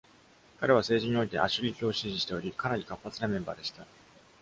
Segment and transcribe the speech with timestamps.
[0.59, 3.85] 彼は政治においてアシュリー卿を支持しており、かなり活発なメンバーでした。